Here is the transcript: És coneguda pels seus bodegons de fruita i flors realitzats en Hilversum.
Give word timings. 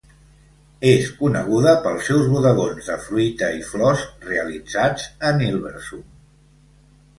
És 0.91 1.11
coneguda 1.17 1.73
pels 1.83 2.07
seus 2.11 2.23
bodegons 2.31 2.89
de 2.93 2.97
fruita 3.05 3.51
i 3.59 3.63
flors 3.69 4.09
realitzats 4.33 5.07
en 5.33 5.47
Hilversum. 5.47 6.05